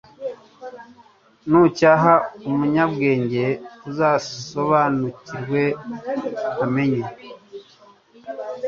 nucyaha 1.49 2.13
umunyabwenge 2.49 3.45
azasobanukirwa 3.89 5.61
amenye 6.65 7.03